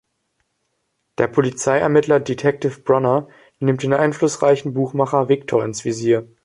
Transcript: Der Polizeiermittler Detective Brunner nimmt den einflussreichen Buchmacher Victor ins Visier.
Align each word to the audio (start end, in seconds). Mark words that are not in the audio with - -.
Der 1.19 1.27
Polizeiermittler 1.27 2.19
Detective 2.19 2.81
Brunner 2.81 3.27
nimmt 3.59 3.83
den 3.83 3.93
einflussreichen 3.93 4.73
Buchmacher 4.73 5.29
Victor 5.29 5.63
ins 5.63 5.85
Visier. 5.85 6.27